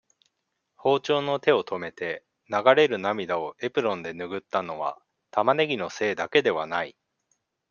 [0.77, 6.97] 包丁の手を止めて、流れる涙をエプロンでぬぐったのは、タマネギのせいだけではない。